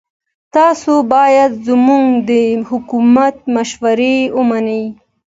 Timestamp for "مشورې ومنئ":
3.55-4.85